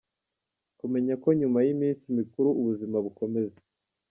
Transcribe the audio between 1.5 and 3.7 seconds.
y’iminsi mikuru ubuzima bukomeza.